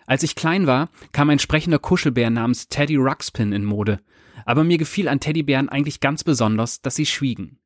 Als 0.06 0.22
ich 0.22 0.34
klein 0.34 0.66
war, 0.66 0.90
kam 1.12 1.30
ein 1.30 1.38
sprechender 1.38 1.78
Kuschelbär 1.78 2.30
namens 2.30 2.68
Teddy 2.68 2.96
Ruxpin 2.96 3.52
in 3.52 3.64
Mode, 3.64 4.00
aber 4.44 4.64
mir 4.64 4.78
gefiel 4.78 5.08
an 5.08 5.20
Teddybären 5.20 5.68
eigentlich 5.68 6.00
ganz 6.00 6.24
besonders, 6.24 6.82
dass 6.82 6.96
sie 6.96 7.06
schwiegen. 7.06 7.58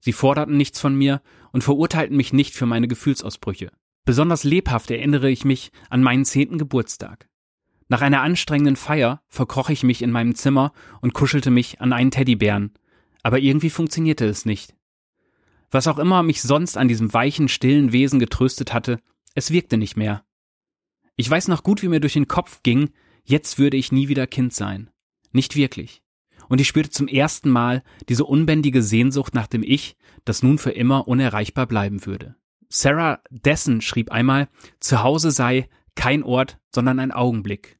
Sie 0.00 0.12
forderten 0.12 0.56
nichts 0.56 0.80
von 0.80 0.94
mir 0.94 1.22
und 1.52 1.64
verurteilten 1.64 2.16
mich 2.16 2.32
nicht 2.32 2.54
für 2.54 2.66
meine 2.66 2.88
Gefühlsausbrüche. 2.88 3.70
Besonders 4.04 4.44
lebhaft 4.44 4.90
erinnere 4.90 5.30
ich 5.30 5.44
mich 5.44 5.70
an 5.88 6.02
meinen 6.02 6.24
zehnten 6.24 6.58
Geburtstag. 6.58 7.28
Nach 7.88 8.00
einer 8.00 8.22
anstrengenden 8.22 8.76
Feier 8.76 9.22
verkroch 9.28 9.68
ich 9.68 9.82
mich 9.82 10.02
in 10.02 10.10
meinem 10.10 10.34
Zimmer 10.34 10.72
und 11.00 11.12
kuschelte 11.12 11.50
mich 11.50 11.80
an 11.80 11.92
einen 11.92 12.10
Teddybären, 12.10 12.72
aber 13.22 13.38
irgendwie 13.38 13.70
funktionierte 13.70 14.26
es 14.26 14.44
nicht. 14.44 14.74
Was 15.70 15.86
auch 15.86 15.98
immer 15.98 16.22
mich 16.22 16.42
sonst 16.42 16.76
an 16.76 16.88
diesem 16.88 17.12
weichen, 17.14 17.48
stillen 17.48 17.92
Wesen 17.92 18.18
getröstet 18.18 18.72
hatte, 18.72 18.98
es 19.34 19.50
wirkte 19.50 19.76
nicht 19.76 19.96
mehr. 19.96 20.24
Ich 21.16 21.28
weiß 21.30 21.48
noch 21.48 21.62
gut, 21.62 21.82
wie 21.82 21.88
mir 21.88 22.00
durch 22.00 22.14
den 22.14 22.28
Kopf 22.28 22.62
ging, 22.62 22.90
jetzt 23.24 23.58
würde 23.58 23.76
ich 23.76 23.92
nie 23.92 24.08
wieder 24.08 24.26
Kind 24.26 24.52
sein. 24.52 24.90
Nicht 25.30 25.56
wirklich. 25.56 26.02
Und 26.48 26.60
ich 26.60 26.68
spürte 26.68 26.90
zum 26.90 27.08
ersten 27.08 27.50
Mal 27.50 27.82
diese 28.08 28.24
unbändige 28.24 28.82
Sehnsucht 28.82 29.34
nach 29.34 29.46
dem 29.46 29.62
Ich, 29.62 29.96
das 30.24 30.42
nun 30.42 30.58
für 30.58 30.72
immer 30.72 31.08
unerreichbar 31.08 31.66
bleiben 31.66 32.04
würde. 32.04 32.36
Sarah 32.74 33.20
Dessen 33.28 33.82
schrieb 33.82 34.10
einmal, 34.10 34.48
zu 34.80 35.02
Hause 35.02 35.30
sei 35.30 35.68
kein 35.94 36.22
Ort, 36.22 36.58
sondern 36.74 37.00
ein 37.00 37.12
Augenblick. 37.12 37.78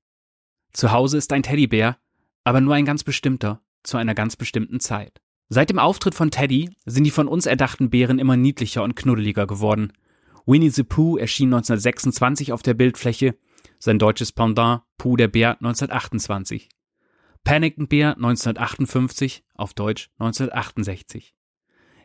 Zu 0.74 0.92
Hause 0.92 1.16
ist 1.16 1.32
ein 1.32 1.42
Teddybär, 1.42 1.96
aber 2.44 2.60
nur 2.60 2.74
ein 2.74 2.84
ganz 2.84 3.02
bestimmter, 3.02 3.62
zu 3.84 3.96
einer 3.96 4.14
ganz 4.14 4.36
bestimmten 4.36 4.80
Zeit. 4.80 5.22
Seit 5.48 5.70
dem 5.70 5.78
Auftritt 5.78 6.14
von 6.14 6.30
Teddy 6.30 6.76
sind 6.84 7.04
die 7.04 7.10
von 7.10 7.26
uns 7.26 7.46
erdachten 7.46 7.88
Bären 7.88 8.18
immer 8.18 8.36
niedlicher 8.36 8.82
und 8.82 8.94
knuddeliger 8.94 9.46
geworden. 9.46 9.94
Winnie 10.44 10.68
the 10.68 10.82
Pooh 10.82 11.16
erschien 11.16 11.48
1926 11.48 12.52
auf 12.52 12.62
der 12.62 12.74
Bildfläche, 12.74 13.34
sein 13.78 13.98
deutsches 13.98 14.32
Pendant 14.32 14.82
Pooh 14.98 15.16
der 15.16 15.28
Bär 15.28 15.52
1928. 15.52 16.68
Paddington-Bär 17.44 18.16
1958, 18.16 19.42
auf 19.54 19.72
Deutsch 19.72 20.10
1968. 20.18 21.34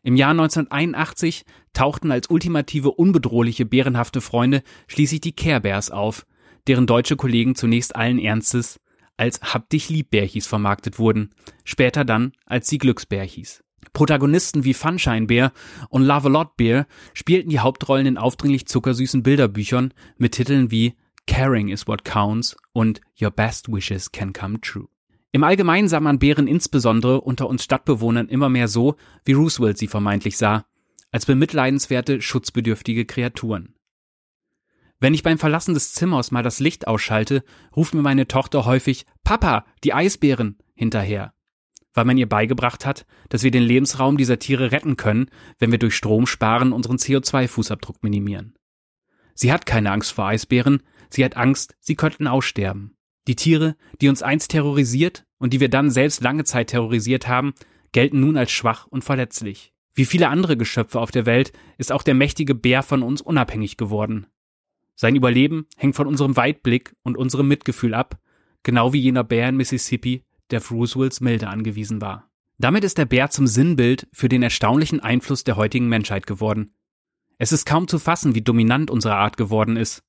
Im 0.08 0.16
Jahr 0.16 0.32
1981 0.32 1.44
tauchten 1.74 2.14
als 2.14 2.30
ultimative 2.30 2.92
unbedrohliche 2.92 3.66
bärenhafte 3.66 4.22
Freunde 4.22 4.64
schließlich 4.88 5.20
die 5.20 5.36
Care 5.36 5.60
Bears 5.60 5.92
auf, 5.92 6.26
deren 6.66 6.88
deutsche 6.88 7.18
Kollegen 7.18 7.56
zunächst 7.56 7.94
allen 7.94 8.18
Ernstes 8.18 8.80
als 9.18 9.42
Hab 9.42 9.70
dich 9.70 9.90
lieb 9.90 10.12
Bärchis 10.12 10.48
vermarktet 10.48 10.98
wurden, 10.98 11.32
später 11.66 12.06
dann 12.06 12.32
als 12.46 12.68
die 12.68 12.78
Glücksbärchis. 12.78 13.66
Protagonisten 13.92 14.64
wie 14.64 14.74
Funshine 14.74 15.26
Bear 15.26 15.52
und 15.90 16.04
Love 16.04 16.30
a 16.30 16.32
Lot 16.32 16.56
Bear 16.56 16.88
spielten 17.14 17.50
die 17.50 17.60
Hauptrollen 17.60 18.08
in 18.08 18.18
aufdringlich 18.18 18.66
zuckersüßen 18.66 19.24
Bilderbüchern 19.24 19.94
mit 20.16 20.36
Titeln 20.36 20.72
wie 20.72 20.96
Caring 21.26 21.68
is 21.68 21.86
what 21.86 22.06
counts 22.06 22.56
und 22.72 23.02
Your 23.22 23.32
best 23.32 23.68
wishes 23.70 24.10
can 24.10 24.32
come 24.32 24.62
true. 24.62 24.88
Im 25.32 25.44
Allgemeinen 25.44 25.88
sah 25.88 26.00
man 26.00 26.20
Bären 26.20 26.48
insbesondere 26.48 27.22
unter 27.22 27.48
uns 27.48 27.64
Stadtbewohnern 27.64 28.30
immer 28.30 28.50
mehr 28.50 28.68
so, 28.68 28.96
wie 29.26 29.34
Roosevelt 29.34 29.78
sie 29.78 29.88
vermeintlich 29.88 30.38
sah, 30.38 30.66
als 31.12 31.26
bemitleidenswerte, 31.26 32.22
schutzbedürftige 32.22 33.06
Kreaturen. 33.06 33.76
Wenn 35.00 35.14
ich 35.14 35.24
beim 35.24 35.38
Verlassen 35.38 35.74
des 35.74 35.94
Zimmers 35.94 36.32
mal 36.32 36.44
das 36.44 36.60
Licht 36.60 36.88
ausschalte, 36.88 37.44
ruft 37.76 37.94
mir 37.94 38.02
meine 38.02 38.28
Tochter 38.28 38.66
häufig 38.66 39.06
Papa, 39.24 39.66
die 39.84 39.94
Eisbären 39.94 40.58
hinterher, 40.74 41.34
weil 41.94 42.06
man 42.06 42.18
ihr 42.18 42.28
beigebracht 42.28 42.86
hat, 42.86 43.06
dass 43.30 43.44
wir 43.44 43.52
den 43.52 43.64
Lebensraum 43.64 44.18
dieser 44.18 44.40
Tiere 44.40 44.72
retten 44.72 44.98
können, 44.98 45.30
wenn 45.60 45.72
wir 45.72 45.80
durch 45.80 45.96
Stromsparen 45.96 46.72
unseren 46.72 46.98
CO2-Fußabdruck 46.98 47.98
minimieren. 48.02 48.58
Sie 49.36 49.52
hat 49.52 49.68
keine 49.68 49.92
Angst 49.92 50.14
vor 50.14 50.26
Eisbären, 50.26 50.82
sie 51.12 51.24
hat 51.24 51.38
Angst, 51.38 51.76
sie 51.80 51.96
könnten 51.96 52.26
aussterben. 52.26 52.98
Die 53.28 53.36
Tiere, 53.36 53.76
die 54.02 54.10
uns 54.10 54.24
einst 54.24 54.52
terrorisiert 54.52 55.26
und 55.38 55.54
die 55.54 55.60
wir 55.60 55.70
dann 55.70 55.92
selbst 55.92 56.22
lange 56.22 56.46
Zeit 56.46 56.70
terrorisiert 56.70 57.28
haben, 57.28 57.54
gelten 57.92 58.20
nun 58.20 58.38
als 58.38 58.52
schwach 58.52 58.88
und 58.88 59.04
verletzlich. 59.04 59.74
Wie 59.94 60.06
viele 60.06 60.30
andere 60.30 60.58
Geschöpfe 60.58 61.00
auf 61.00 61.12
der 61.12 61.26
Welt 61.26 61.52
ist 61.78 61.92
auch 61.92 62.04
der 62.04 62.14
mächtige 62.14 62.56
Bär 62.56 62.84
von 62.84 63.04
uns 63.04 63.22
unabhängig 63.22 63.78
geworden. 63.78 64.28
Sein 64.96 65.16
Überleben 65.16 65.68
hängt 65.76 65.96
von 65.96 66.08
unserem 66.08 66.38
Weitblick 66.38 66.96
und 67.04 67.18
unserem 67.18 67.48
Mitgefühl 67.48 67.94
ab, 67.94 68.20
genau 68.64 68.94
wie 68.94 69.00
jener 69.00 69.24
Bär 69.24 69.50
in 69.50 69.58
Mississippi, 69.58 70.24
der 70.50 70.60
auf 70.60 70.72
Roosevelts 70.72 71.22
Milde 71.22 71.48
angewiesen 71.48 72.02
war. 72.02 72.30
Damit 72.58 72.84
ist 72.84 72.98
der 72.98 73.06
Bär 73.06 73.30
zum 73.30 73.46
Sinnbild 73.46 74.08
für 74.12 74.30
den 74.30 74.42
erstaunlichen 74.42 75.00
Einfluss 75.00 75.44
der 75.44 75.58
heutigen 75.58 75.90
Menschheit 75.90 76.26
geworden. 76.26 76.74
Es 77.38 77.52
ist 77.52 77.66
kaum 77.66 77.88
zu 77.88 78.00
fassen, 78.00 78.34
wie 78.34 78.42
dominant 78.42 78.90
unsere 78.90 79.16
Art 79.16 79.38
geworden 79.38 79.78
ist. 79.78 80.04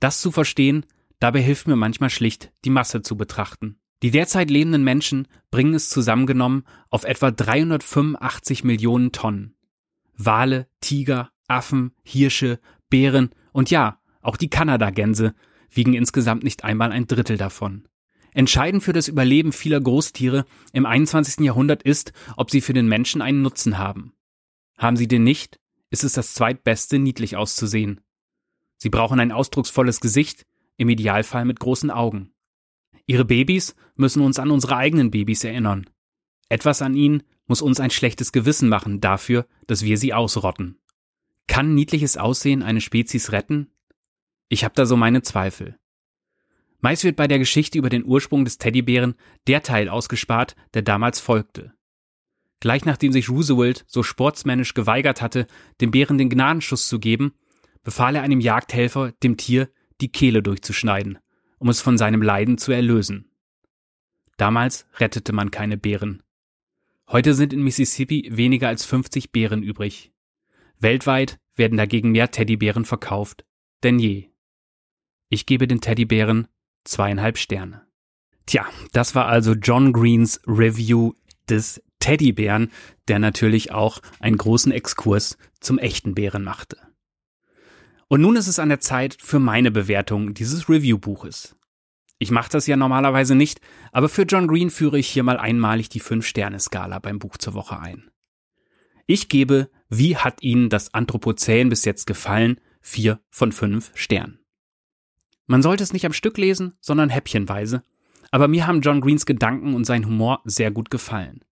Das 0.00 0.20
zu 0.20 0.30
verstehen, 0.30 0.84
Dabei 1.24 1.40
hilft 1.40 1.68
mir 1.68 1.76
manchmal 1.76 2.10
schlicht, 2.10 2.52
die 2.66 2.70
Masse 2.70 3.00
zu 3.00 3.16
betrachten. 3.16 3.78
Die 4.02 4.10
derzeit 4.10 4.50
lebenden 4.50 4.84
Menschen 4.84 5.26
bringen 5.50 5.72
es 5.72 5.88
zusammengenommen 5.88 6.64
auf 6.90 7.04
etwa 7.04 7.30
385 7.30 8.62
Millionen 8.62 9.10
Tonnen. 9.10 9.56
Wale, 10.18 10.68
Tiger, 10.82 11.30
Affen, 11.48 11.92
Hirsche, 12.02 12.60
Bären 12.90 13.30
und 13.52 13.70
ja, 13.70 14.02
auch 14.20 14.36
die 14.36 14.50
Kanadagänse 14.50 15.34
wiegen 15.70 15.94
insgesamt 15.94 16.44
nicht 16.44 16.62
einmal 16.62 16.92
ein 16.92 17.06
Drittel 17.06 17.38
davon. 17.38 17.88
Entscheidend 18.34 18.82
für 18.82 18.92
das 18.92 19.08
Überleben 19.08 19.52
vieler 19.52 19.80
Großtiere 19.80 20.44
im 20.74 20.84
21. 20.84 21.42
Jahrhundert 21.42 21.82
ist, 21.82 22.12
ob 22.36 22.50
sie 22.50 22.60
für 22.60 22.74
den 22.74 22.86
Menschen 22.86 23.22
einen 23.22 23.40
Nutzen 23.40 23.78
haben. 23.78 24.12
Haben 24.76 24.98
sie 24.98 25.08
den 25.08 25.24
nicht, 25.24 25.58
ist 25.88 26.04
es 26.04 26.12
das 26.12 26.34
zweitbeste, 26.34 26.98
niedlich 26.98 27.34
auszusehen. 27.34 28.02
Sie 28.76 28.90
brauchen 28.90 29.20
ein 29.20 29.32
ausdrucksvolles 29.32 30.02
Gesicht, 30.02 30.44
im 30.76 30.88
Idealfall 30.88 31.44
mit 31.44 31.60
großen 31.60 31.90
Augen. 31.90 32.32
Ihre 33.06 33.24
Babys 33.24 33.74
müssen 33.96 34.22
uns 34.22 34.38
an 34.38 34.50
unsere 34.50 34.76
eigenen 34.76 35.10
Babys 35.10 35.44
erinnern. 35.44 35.88
Etwas 36.48 36.82
an 36.82 36.94
ihnen 36.94 37.22
muss 37.46 37.62
uns 37.62 37.80
ein 37.80 37.90
schlechtes 37.90 38.32
Gewissen 38.32 38.68
machen 38.68 39.00
dafür, 39.00 39.46
dass 39.66 39.84
wir 39.84 39.98
sie 39.98 40.14
ausrotten. 40.14 40.78
Kann 41.46 41.74
niedliches 41.74 42.16
Aussehen 42.16 42.62
eine 42.62 42.80
Spezies 42.80 43.32
retten? 43.32 43.70
Ich 44.48 44.64
habe 44.64 44.74
da 44.74 44.86
so 44.86 44.96
meine 44.96 45.22
Zweifel. 45.22 45.78
Meist 46.80 47.04
wird 47.04 47.16
bei 47.16 47.28
der 47.28 47.38
Geschichte 47.38 47.78
über 47.78 47.88
den 47.88 48.04
Ursprung 48.04 48.44
des 48.44 48.58
Teddybären 48.58 49.14
der 49.46 49.62
Teil 49.62 49.88
ausgespart, 49.88 50.54
der 50.74 50.82
damals 50.82 51.20
folgte. 51.20 51.72
Gleich 52.60 52.84
nachdem 52.84 53.12
sich 53.12 53.28
Roosevelt 53.28 53.84
so 53.86 54.02
sportsmännisch 54.02 54.74
geweigert 54.74 55.20
hatte, 55.20 55.46
dem 55.80 55.90
Bären 55.90 56.18
den 56.18 56.30
Gnadenschuss 56.30 56.88
zu 56.88 56.98
geben, 56.98 57.34
befahl 57.82 58.16
er 58.16 58.22
einem 58.22 58.40
Jagdhelfer, 58.40 59.12
dem 59.22 59.36
Tier 59.36 59.70
die 60.00 60.10
Kehle 60.10 60.42
durchzuschneiden, 60.42 61.18
um 61.58 61.68
es 61.68 61.80
von 61.80 61.98
seinem 61.98 62.22
Leiden 62.22 62.58
zu 62.58 62.72
erlösen. 62.72 63.30
Damals 64.36 64.86
rettete 64.98 65.32
man 65.32 65.50
keine 65.50 65.76
Bären. 65.76 66.22
Heute 67.08 67.34
sind 67.34 67.52
in 67.52 67.62
Mississippi 67.62 68.28
weniger 68.32 68.68
als 68.68 68.84
50 68.84 69.30
Bären 69.30 69.62
übrig. 69.62 70.12
Weltweit 70.78 71.38
werden 71.54 71.78
dagegen 71.78 72.10
mehr 72.10 72.30
Teddybären 72.30 72.84
verkauft 72.84 73.44
denn 73.84 73.98
je. 73.98 74.30
Ich 75.28 75.46
gebe 75.46 75.68
den 75.68 75.80
Teddybären 75.80 76.48
zweieinhalb 76.84 77.38
Sterne. 77.38 77.86
Tja, 78.46 78.66
das 78.92 79.14
war 79.14 79.26
also 79.26 79.52
John 79.52 79.92
Greens 79.92 80.40
Review 80.46 81.12
des 81.48 81.82
Teddybären, 82.00 82.70
der 83.08 83.18
natürlich 83.18 83.72
auch 83.72 84.00
einen 84.20 84.36
großen 84.36 84.72
Exkurs 84.72 85.38
zum 85.60 85.78
echten 85.78 86.14
Bären 86.14 86.42
machte. 86.42 86.78
Und 88.08 88.20
nun 88.20 88.36
ist 88.36 88.48
es 88.48 88.58
an 88.58 88.68
der 88.68 88.80
Zeit 88.80 89.16
für 89.20 89.38
meine 89.38 89.70
Bewertung 89.70 90.34
dieses 90.34 90.68
Review-Buches. 90.68 91.56
Ich 92.18 92.30
mache 92.30 92.50
das 92.50 92.66
ja 92.66 92.76
normalerweise 92.76 93.34
nicht, 93.34 93.60
aber 93.92 94.08
für 94.08 94.22
John 94.22 94.46
Green 94.46 94.70
führe 94.70 94.98
ich 94.98 95.08
hier 95.08 95.22
mal 95.22 95.36
einmalig 95.36 95.88
die 95.88 96.00
5-Sterne-Skala 96.00 96.98
beim 96.98 97.18
Buch 97.18 97.36
zur 97.36 97.54
Woche 97.54 97.78
ein. 97.80 98.10
Ich 99.06 99.28
gebe, 99.28 99.68
wie 99.88 100.16
hat 100.16 100.42
Ihnen 100.42 100.70
das 100.70 100.94
Anthropozän 100.94 101.68
bis 101.68 101.84
jetzt 101.84 102.06
gefallen, 102.06 102.60
4 102.80 103.20
von 103.30 103.52
5 103.52 103.92
Sternen. 103.94 104.38
Man 105.46 105.62
sollte 105.62 105.82
es 105.82 105.92
nicht 105.92 106.06
am 106.06 106.12
Stück 106.12 106.38
lesen, 106.38 106.74
sondern 106.80 107.10
häppchenweise, 107.10 107.82
aber 108.30 108.48
mir 108.48 108.66
haben 108.66 108.80
John 108.80 109.00
Greens 109.00 109.26
Gedanken 109.26 109.74
und 109.74 109.84
sein 109.84 110.06
Humor 110.06 110.40
sehr 110.44 110.70
gut 110.70 110.90
gefallen. 110.90 111.44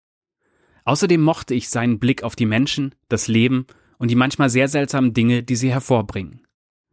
Außerdem 0.84 1.20
mochte 1.20 1.54
ich 1.54 1.68
seinen 1.68 1.98
Blick 1.98 2.22
auf 2.22 2.34
die 2.34 2.46
Menschen, 2.46 2.94
das 3.08 3.28
Leben 3.28 3.66
und 3.98 4.10
die 4.10 4.16
manchmal 4.16 4.50
sehr 4.50 4.68
seltsamen 4.68 5.14
Dinge, 5.14 5.42
die 5.42 5.56
sie 5.56 5.70
hervorbringen. 5.70 6.41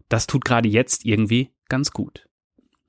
Das 0.09 0.27
tut 0.27 0.43
gerade 0.43 0.67
jetzt 0.67 1.05
irgendwie 1.05 1.51
ganz 1.69 1.91
gut. 1.91 2.27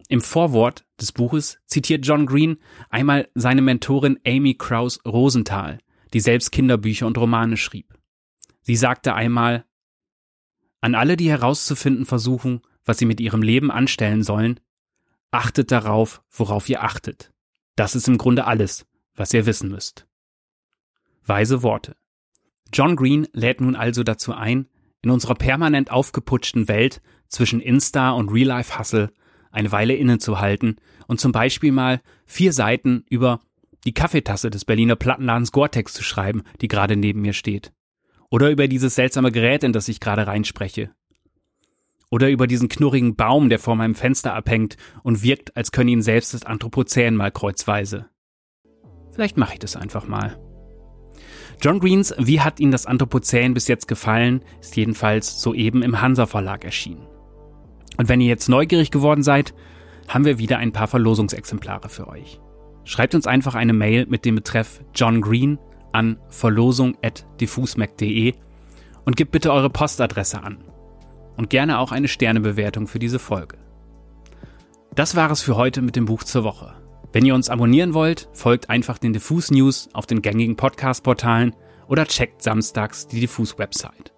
Im 0.09 0.21
Vorwort 0.21 0.85
des 1.01 1.13
Buches 1.13 1.61
zitiert 1.67 2.05
John 2.05 2.27
Green 2.27 2.59
einmal 2.89 3.29
seine 3.35 3.63
Mentorin 3.63 4.19
Amy 4.27 4.55
Krauss 4.55 4.99
Rosenthal, 5.07 5.79
die 6.13 6.21
selbst 6.21 6.51
Kinderbücher 6.51 7.07
und 7.07 7.17
Romane 7.17 7.57
schrieb. 7.57 7.97
Sie 8.63 8.75
sagte 8.75 9.15
einmal, 9.15 9.65
an 10.81 10.95
alle, 10.95 11.17
die 11.17 11.31
herauszufinden 11.31 12.07
versuchen, 12.07 12.63
was 12.85 12.99
sie 12.99 13.05
mit 13.05 13.21
ihrem 13.21 13.43
Leben 13.43 13.71
anstellen 13.71 14.23
sollen, 14.23 14.59
achtet 15.31 15.71
darauf, 15.71 16.23
worauf 16.31 16.69
ihr 16.69 16.83
achtet. 16.83 17.33
Das 17.77 17.95
ist 17.95 18.09
im 18.09 18.19
Grunde 18.19 18.47
alles, 18.47 18.87
was 19.15 19.33
ihr 19.33 19.47
wissen 19.47 19.71
müsst. 19.71 20.07
Weise 21.25 21.63
Worte. 21.63 21.97
John 22.73 22.97
Green 22.97 23.29
lädt 23.33 23.61
nun 23.61 23.77
also 23.77 24.03
dazu 24.03 24.33
ein, 24.33 24.69
in 25.03 25.11
unserer 25.11 25.35
permanent 25.35 25.91
aufgeputschten 25.91 26.69
Welt 26.69 27.01
zwischen 27.29 27.61
Insta 27.61 28.11
und 28.11 28.29
Real-Life-Hustle 28.31 29.13
eine 29.51 29.73
Weile 29.73 29.95
innezuhalten 29.95 30.77
und 31.07 31.21
zum 31.21 31.33
Beispiel 31.33 31.73
mal 31.73 32.01
vier 32.27 32.53
Seiten 32.53 33.05
über 33.09 33.41
die 33.85 33.95
Kaffeetasse 33.95 34.51
des 34.51 34.65
Berliner 34.65 34.97
Plattenladens 34.97 35.53
Gore-Tex 35.53 35.93
zu 35.93 36.03
schreiben, 36.03 36.43
die 36.61 36.69
gerade 36.69 36.97
neben 36.97 37.21
mir 37.23 37.33
steht. 37.33 37.73
Oder 38.31 38.51
über 38.51 38.69
dieses 38.69 38.95
seltsame 38.95 39.33
Gerät, 39.33 39.65
in 39.65 39.73
das 39.73 39.89
ich 39.89 40.01
gerade 40.01 40.27
reinspreche. 40.27 40.91
Oder 42.11 42.29
über 42.31 42.47
diesen 42.47 42.69
knurrigen 42.69 43.17
Baum, 43.17 43.49
der 43.49 43.59
vor 43.59 43.77
meinem 43.77 43.95
Fenster 43.95 44.35
abhängt 44.35 44.77
und 45.03 45.23
wirkt, 45.23 45.57
als 45.57 45.73
könne 45.73 45.93
ihn 45.93 46.03
selbst 46.03 46.35
das 46.35 46.45
Anthropozän 46.45 47.17
mal 47.17 47.31
kreuzweise. 47.31 48.09
Vielleicht 49.13 49.37
mache 49.37 49.55
ich 49.55 49.59
das 49.59 49.77
einfach 49.77 50.07
mal. 50.07 50.39
John 51.63 51.79
Greens 51.79 52.15
Wie 52.17 52.41
hat 52.41 52.59
Ihnen 52.59 52.73
das 52.73 52.87
Anthropozän 52.87 53.53
bis 53.53 53.69
jetzt 53.69 53.87
gefallen, 53.87 54.43
ist 54.63 54.77
jedenfalls 54.77 55.43
soeben 55.43 55.83
im 55.83 56.01
Hansa 56.01 56.25
Verlag 56.25 56.65
erschienen. 56.65 57.07
Und 57.99 58.09
wenn 58.09 58.23
ihr 58.23 58.29
jetzt 58.29 58.49
neugierig 58.49 58.91
geworden 58.91 59.23
seid, 59.23 59.53
haben 60.09 60.25
wir 60.25 60.39
wieder 60.39 60.57
ein 60.57 60.73
paar 60.73 60.89
Verlosungsexemplare 60.89 61.91
für 61.91 62.09
euch. 62.09 62.41
Schreibt 62.85 63.15
uns 63.15 63.27
einfach 63.27 63.55
eine 63.55 63.75
Mail 63.75 64.07
mit 64.07 64.25
dem 64.25 64.37
Betreff 64.37 64.81
John 64.95 65.21
Green 65.21 65.59
an 65.93 66.17
verlosung.diffusmac.de 66.31 68.33
und 69.05 69.17
gebt 69.17 69.33
bitte 69.33 69.53
eure 69.53 69.69
Postadresse 69.69 70.43
an. 70.43 70.65
Und 71.37 71.51
gerne 71.51 71.79
auch 71.79 71.93
eine 71.93 72.09
Sternebewertung 72.09 72.87
für 72.87 72.99
diese 72.99 73.19
Folge. 73.19 73.59
Das 74.95 75.15
war 75.15 75.31
es 75.31 75.43
für 75.43 75.57
heute 75.57 75.83
mit 75.83 75.95
dem 75.95 76.07
Buch 76.07 76.25
zur 76.25 76.43
Woche. 76.43 76.80
Wenn 77.13 77.27
ihr 77.27 77.35
uns 77.35 77.51
abonnieren 77.51 77.93
wollt, 77.93 78.29
folgt 78.33 78.71
einfach 78.71 78.99
den 78.99 79.13
Diffus 79.13 79.51
News 79.51 79.89
auf 79.93 80.07
den 80.07 80.23
gängigen 80.23 80.57
Podcast-Portalen 80.57 81.57
oder 81.89 82.07
checkt 82.07 82.41
samstags 82.43 83.09
die 83.09 83.21
Diffus-Website. 83.21 84.13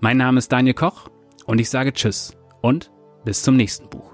Mein 0.00 0.18
Name 0.18 0.38
ist 0.38 0.52
Daniel 0.52 0.74
Koch 0.74 1.08
und 1.46 1.60
ich 1.60 1.68
sage 1.68 1.92
Tschüss 1.92 2.36
und 2.60 2.92
bis 3.24 3.42
zum 3.42 3.56
nächsten 3.56 3.88
Buch. 3.88 4.11